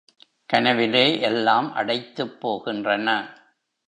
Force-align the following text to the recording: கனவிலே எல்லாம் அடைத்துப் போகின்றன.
கனவிலே 0.49 1.19
எல்லாம் 1.19 1.73
அடைத்துப் 1.73 2.47
போகின்றன. 2.47 3.07